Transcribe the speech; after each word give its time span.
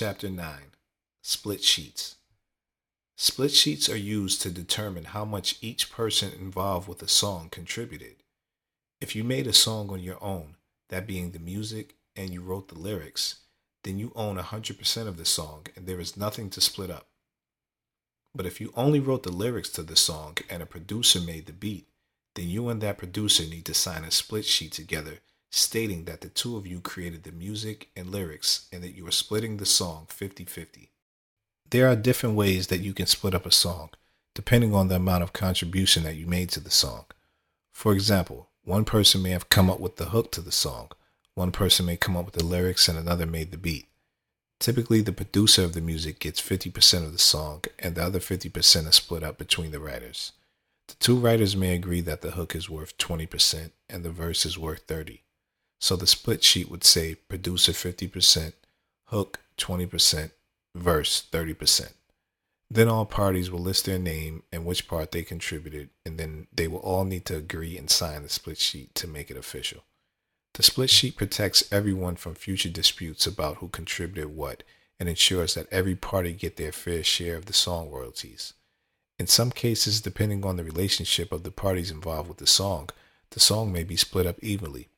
Chapter 0.00 0.30
9 0.30 0.54
Split 1.22 1.64
Sheets. 1.64 2.18
Split 3.16 3.50
sheets 3.50 3.88
are 3.88 3.96
used 3.96 4.40
to 4.42 4.48
determine 4.48 5.06
how 5.06 5.24
much 5.24 5.56
each 5.60 5.90
person 5.90 6.30
involved 6.40 6.86
with 6.86 7.02
a 7.02 7.08
song 7.08 7.48
contributed. 7.50 8.22
If 9.00 9.16
you 9.16 9.24
made 9.24 9.48
a 9.48 9.52
song 9.52 9.90
on 9.90 9.98
your 9.98 10.22
own, 10.22 10.54
that 10.88 11.08
being 11.08 11.32
the 11.32 11.40
music, 11.40 11.96
and 12.14 12.32
you 12.32 12.42
wrote 12.42 12.68
the 12.68 12.78
lyrics, 12.78 13.40
then 13.82 13.98
you 13.98 14.12
own 14.14 14.36
100% 14.36 15.08
of 15.08 15.16
the 15.16 15.24
song 15.24 15.66
and 15.74 15.84
there 15.88 15.98
is 15.98 16.16
nothing 16.16 16.48
to 16.50 16.60
split 16.60 16.92
up. 16.92 17.08
But 18.32 18.46
if 18.46 18.60
you 18.60 18.72
only 18.76 19.00
wrote 19.00 19.24
the 19.24 19.32
lyrics 19.32 19.70
to 19.70 19.82
the 19.82 19.96
song 19.96 20.36
and 20.48 20.62
a 20.62 20.66
producer 20.66 21.20
made 21.20 21.46
the 21.46 21.52
beat, 21.52 21.88
then 22.36 22.48
you 22.48 22.68
and 22.68 22.80
that 22.82 22.98
producer 22.98 23.42
need 23.42 23.64
to 23.64 23.74
sign 23.74 24.04
a 24.04 24.12
split 24.12 24.44
sheet 24.44 24.70
together 24.70 25.18
stating 25.50 26.04
that 26.04 26.20
the 26.20 26.28
two 26.28 26.56
of 26.56 26.66
you 26.66 26.80
created 26.80 27.22
the 27.22 27.32
music 27.32 27.88
and 27.96 28.10
lyrics 28.10 28.66
and 28.72 28.82
that 28.82 28.94
you 28.94 29.06
are 29.06 29.12
splitting 29.12 29.56
the 29.56 29.66
song 29.66 30.06
50 30.08 30.44
50. 30.44 30.90
There 31.70 31.88
are 31.88 31.96
different 31.96 32.34
ways 32.36 32.68
that 32.68 32.80
you 32.80 32.94
can 32.94 33.06
split 33.06 33.34
up 33.34 33.46
a 33.46 33.52
song, 33.52 33.90
depending 34.34 34.74
on 34.74 34.88
the 34.88 34.96
amount 34.96 35.22
of 35.22 35.32
contribution 35.32 36.02
that 36.04 36.16
you 36.16 36.26
made 36.26 36.50
to 36.50 36.60
the 36.60 36.70
song. 36.70 37.04
For 37.72 37.92
example, 37.92 38.48
one 38.64 38.84
person 38.84 39.22
may 39.22 39.30
have 39.30 39.48
come 39.48 39.70
up 39.70 39.80
with 39.80 39.96
the 39.96 40.06
hook 40.06 40.32
to 40.32 40.40
the 40.40 40.52
song, 40.52 40.90
one 41.34 41.52
person 41.52 41.86
may 41.86 41.96
come 41.96 42.16
up 42.16 42.24
with 42.24 42.34
the 42.34 42.44
lyrics, 42.44 42.88
and 42.88 42.98
another 42.98 43.26
made 43.26 43.50
the 43.50 43.58
beat. 43.58 43.86
Typically, 44.58 45.00
the 45.00 45.12
producer 45.12 45.62
of 45.62 45.72
the 45.72 45.80
music 45.80 46.18
gets 46.18 46.40
50% 46.40 47.04
of 47.04 47.12
the 47.12 47.18
song, 47.18 47.62
and 47.78 47.94
the 47.94 48.02
other 48.02 48.18
50% 48.18 48.88
is 48.88 48.94
split 48.96 49.22
up 49.22 49.38
between 49.38 49.70
the 49.70 49.78
writers. 49.78 50.32
The 50.88 50.94
two 50.94 51.16
writers 51.16 51.54
may 51.54 51.74
agree 51.74 52.00
that 52.00 52.22
the 52.22 52.32
hook 52.32 52.56
is 52.56 52.68
worth 52.68 52.96
20% 52.98 53.70
and 53.88 54.02
the 54.02 54.10
verse 54.10 54.46
is 54.46 54.58
worth 54.58 54.80
30. 54.88 55.22
So 55.80 55.96
the 55.96 56.06
split 56.06 56.42
sheet 56.42 56.70
would 56.70 56.84
say 56.84 57.14
producer 57.14 57.72
50%, 57.72 58.52
hook 59.06 59.40
20%, 59.58 60.30
verse 60.74 61.26
30%. 61.30 61.92
Then 62.70 62.88
all 62.88 63.06
parties 63.06 63.50
will 63.50 63.60
list 63.60 63.86
their 63.86 63.98
name 63.98 64.42
and 64.52 64.66
which 64.66 64.88
part 64.88 65.12
they 65.12 65.22
contributed, 65.22 65.88
and 66.04 66.18
then 66.18 66.48
they 66.52 66.68
will 66.68 66.80
all 66.80 67.04
need 67.04 67.24
to 67.26 67.36
agree 67.36 67.78
and 67.78 67.88
sign 67.88 68.22
the 68.22 68.28
split 68.28 68.58
sheet 68.58 68.94
to 68.96 69.06
make 69.06 69.30
it 69.30 69.38
official. 69.38 69.84
The 70.54 70.62
split 70.62 70.90
sheet 70.90 71.16
protects 71.16 71.70
everyone 71.72 72.16
from 72.16 72.34
future 72.34 72.68
disputes 72.68 73.26
about 73.26 73.58
who 73.58 73.68
contributed 73.68 74.36
what 74.36 74.64
and 75.00 75.08
ensures 75.08 75.54
that 75.54 75.68
every 75.70 75.94
party 75.94 76.32
get 76.32 76.56
their 76.56 76.72
fair 76.72 77.02
share 77.04 77.36
of 77.36 77.46
the 77.46 77.52
song 77.52 77.90
royalties. 77.90 78.52
In 79.18 79.26
some 79.26 79.50
cases, 79.50 80.00
depending 80.00 80.44
on 80.44 80.56
the 80.56 80.64
relationship 80.64 81.32
of 81.32 81.42
the 81.42 81.50
parties 81.50 81.90
involved 81.90 82.28
with 82.28 82.38
the 82.38 82.46
song, 82.46 82.90
the 83.30 83.40
song 83.40 83.72
may 83.72 83.84
be 83.84 83.96
split 83.96 84.26
up 84.26 84.38
evenly. 84.42 84.88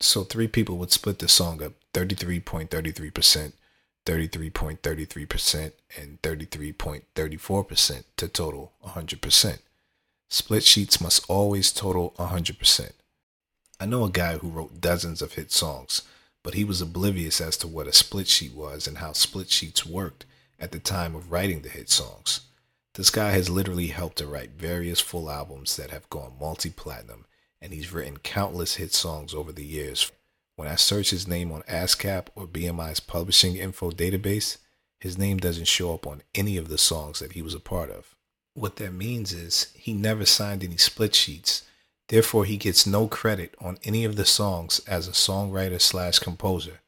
So 0.00 0.24
three 0.24 0.48
people 0.48 0.76
would 0.78 0.92
split 0.92 1.18
the 1.18 1.28
song 1.28 1.62
up 1.62 1.72
33.33%, 1.94 3.52
33.33%, 4.04 5.72
and 5.98 6.20
33.34% 6.22 8.04
to 8.16 8.28
total 8.28 8.72
100%. 8.84 9.58
Split 10.28 10.64
sheets 10.64 11.00
must 11.00 11.24
always 11.28 11.72
total 11.72 12.12
100%. 12.18 12.90
I 13.78 13.86
know 13.86 14.04
a 14.04 14.10
guy 14.10 14.38
who 14.38 14.48
wrote 14.48 14.80
dozens 14.80 15.22
of 15.22 15.34
hit 15.34 15.52
songs, 15.52 16.02
but 16.42 16.54
he 16.54 16.64
was 16.64 16.80
oblivious 16.80 17.40
as 17.40 17.56
to 17.58 17.66
what 17.66 17.86
a 17.86 17.92
split 17.92 18.28
sheet 18.28 18.54
was 18.54 18.86
and 18.86 18.98
how 18.98 19.12
split 19.12 19.50
sheets 19.50 19.86
worked 19.86 20.24
at 20.58 20.72
the 20.72 20.78
time 20.78 21.14
of 21.14 21.30
writing 21.30 21.62
the 21.62 21.68
hit 21.68 21.90
songs. 21.90 22.40
This 22.94 23.10
guy 23.10 23.30
has 23.30 23.50
literally 23.50 23.88
helped 23.88 24.16
to 24.18 24.26
write 24.26 24.52
various 24.52 25.00
full 25.00 25.30
albums 25.30 25.76
that 25.76 25.90
have 25.90 26.08
gone 26.08 26.32
multi 26.40 26.70
platinum 26.70 27.26
and 27.66 27.74
he's 27.74 27.92
written 27.92 28.18
countless 28.18 28.76
hit 28.76 28.94
songs 28.94 29.34
over 29.34 29.50
the 29.50 29.64
years. 29.64 30.12
When 30.54 30.68
I 30.68 30.76
search 30.76 31.10
his 31.10 31.26
name 31.26 31.50
on 31.50 31.62
ASCAP 31.62 32.28
or 32.36 32.46
BMI's 32.46 33.00
publishing 33.00 33.56
info 33.56 33.90
database, 33.90 34.58
his 35.00 35.18
name 35.18 35.38
doesn't 35.38 35.66
show 35.66 35.92
up 35.92 36.06
on 36.06 36.22
any 36.32 36.56
of 36.56 36.68
the 36.68 36.78
songs 36.78 37.18
that 37.18 37.32
he 37.32 37.42
was 37.42 37.54
a 37.54 37.60
part 37.60 37.90
of. 37.90 38.14
What 38.54 38.76
that 38.76 38.92
means 38.92 39.32
is 39.32 39.72
he 39.74 39.92
never 39.92 40.24
signed 40.24 40.62
any 40.62 40.76
split 40.76 41.16
sheets. 41.16 41.64
Therefore, 42.06 42.44
he 42.44 42.56
gets 42.56 42.86
no 42.86 43.08
credit 43.08 43.56
on 43.60 43.78
any 43.82 44.04
of 44.04 44.14
the 44.14 44.24
songs 44.24 44.80
as 44.86 45.08
a 45.08 45.10
songwriter 45.10 45.80
slash 45.80 46.20
composer. 46.20 46.80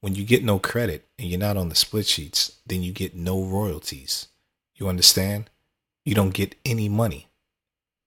When 0.00 0.14
you 0.14 0.24
get 0.24 0.44
no 0.44 0.60
credit 0.60 1.08
and 1.18 1.28
you're 1.28 1.40
not 1.40 1.56
on 1.56 1.68
the 1.68 1.74
split 1.74 2.06
sheets, 2.06 2.58
then 2.64 2.84
you 2.84 2.92
get 2.92 3.16
no 3.16 3.42
royalties. 3.42 4.28
You 4.76 4.88
understand? 4.88 5.50
You 6.04 6.14
don't 6.14 6.32
get 6.32 6.54
any 6.64 6.88
money. 6.88 7.26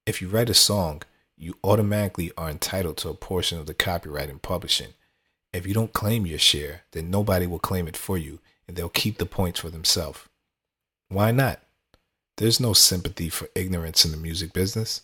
If 0.06 0.22
you 0.22 0.29
write 0.29 0.50
a 0.50 0.53
song, 0.53 1.03
you 1.39 1.57
automatically 1.63 2.31
are 2.38 2.50
entitled 2.50 2.97
to 2.97 3.09
a 3.09 3.13
portion 3.13 3.57
of 3.57 3.66
the 3.66 3.73
copyright 3.73 4.29
in 4.29 4.39
publishing. 4.39 4.94
If 5.53 5.66
you 5.66 5.73
don't 5.73 5.94
claim 5.94 6.25
your 6.25 6.38
share, 6.38 6.81
then 6.91 7.09
nobody 7.09 7.47
will 7.47 7.59
claim 7.59 7.88
it 7.88 7.97
for 7.97 8.17
you 8.17 8.39
and 8.67 8.75
they'll 8.75 8.89
keep 8.89 9.17
the 9.17 9.25
points 9.25 9.61
for 9.61 9.69
themselves. 9.69 10.19
Why 11.07 11.31
not? 11.31 11.61
There's 12.38 12.59
no 12.59 12.73
sympathy 12.73 13.29
for 13.29 13.49
ignorance 13.55 14.05
in 14.05 14.11
the 14.11 14.17
music 14.17 14.53
business. 14.53 15.01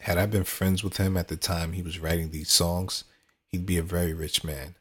Had 0.00 0.18
I 0.18 0.26
been 0.26 0.44
friends 0.44 0.84
with 0.84 0.98
him 0.98 1.16
at 1.16 1.28
the 1.28 1.36
time 1.36 1.72
he 1.72 1.82
was 1.82 1.98
writing 1.98 2.30
these 2.30 2.50
songs, 2.50 3.04
he'd 3.46 3.64
be 3.64 3.78
a 3.78 3.82
very 3.82 4.12
rich 4.12 4.44
man. 4.44 4.74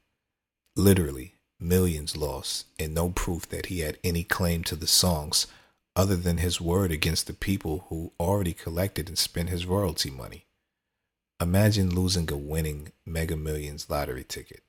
Literally, 0.75 1.35
millions 1.59 2.17
lost, 2.17 2.65
and 2.77 2.94
no 2.94 3.09
proof 3.09 3.47
that 3.49 3.67
he 3.67 3.79
had 3.79 3.97
any 4.03 4.23
claim 4.23 4.63
to 4.65 4.75
the 4.75 4.88
songs 4.88 5.47
other 5.95 6.15
than 6.15 6.38
his 6.38 6.59
word 6.59 6.91
against 6.91 7.27
the 7.27 7.33
people 7.33 7.85
who 7.89 8.11
already 8.19 8.53
collected 8.53 9.07
and 9.07 9.17
spent 9.17 9.49
his 9.49 9.65
royalty 9.65 10.09
money. 10.09 10.45
Imagine 11.41 11.94
losing 11.94 12.31
a 12.31 12.38
winning 12.38 12.94
Mega 13.06 13.35
Millions 13.35 13.90
lottery 13.90 14.23
ticket. 14.23 14.63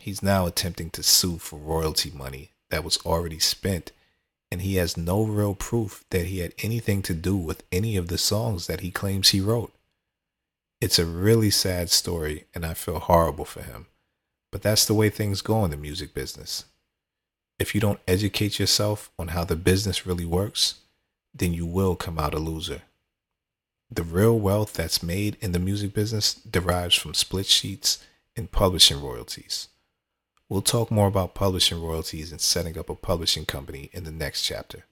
He's 0.00 0.22
now 0.22 0.46
attempting 0.46 0.88
to 0.90 1.02
sue 1.02 1.36
for 1.36 1.58
royalty 1.58 2.10
money 2.10 2.52
that 2.70 2.82
was 2.82 2.96
already 3.04 3.38
spent, 3.38 3.92
and 4.50 4.62
he 4.62 4.76
has 4.76 4.96
no 4.96 5.24
real 5.24 5.54
proof 5.54 6.04
that 6.08 6.26
he 6.26 6.38
had 6.38 6.54
anything 6.62 7.02
to 7.02 7.12
do 7.12 7.36
with 7.36 7.64
any 7.70 7.98
of 7.98 8.08
the 8.08 8.16
songs 8.16 8.66
that 8.66 8.80
he 8.80 8.90
claims 8.90 9.28
he 9.28 9.40
wrote. 9.42 9.74
It's 10.80 10.98
a 10.98 11.04
really 11.04 11.50
sad 11.50 11.90
story, 11.90 12.44
and 12.54 12.64
I 12.64 12.72
feel 12.72 12.98
horrible 12.98 13.44
for 13.44 13.62
him. 13.62 13.86
But 14.50 14.62
that's 14.62 14.86
the 14.86 14.94
way 14.94 15.10
things 15.10 15.42
go 15.42 15.64
in 15.66 15.70
the 15.70 15.76
music 15.76 16.14
business. 16.14 16.64
If 17.58 17.74
you 17.74 17.80
don't 17.80 18.00
educate 18.08 18.58
yourself 18.58 19.10
on 19.18 19.28
how 19.28 19.44
the 19.44 19.56
business 19.56 20.06
really 20.06 20.24
works, 20.24 20.76
then 21.34 21.52
you 21.52 21.66
will 21.66 21.94
come 21.94 22.18
out 22.18 22.32
a 22.32 22.38
loser. 22.38 22.82
The 23.90 24.02
real 24.02 24.38
wealth 24.38 24.72
that's 24.72 25.02
made 25.02 25.36
in 25.40 25.52
the 25.52 25.58
music 25.58 25.94
business 25.94 26.34
derives 26.34 26.96
from 26.96 27.14
split 27.14 27.46
sheets 27.46 28.04
and 28.36 28.50
publishing 28.50 29.00
royalties. 29.00 29.68
We'll 30.48 30.62
talk 30.62 30.90
more 30.90 31.06
about 31.06 31.34
publishing 31.34 31.80
royalties 31.80 32.32
and 32.32 32.40
setting 32.40 32.76
up 32.76 32.90
a 32.90 32.94
publishing 32.94 33.46
company 33.46 33.90
in 33.92 34.04
the 34.04 34.12
next 34.12 34.42
chapter. 34.42 34.84